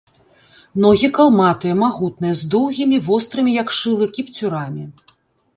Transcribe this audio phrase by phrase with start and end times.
[0.85, 4.83] Ногі калматыя, магутныя, з доўгімі, вострымі, як шылы, кіпцюрамі.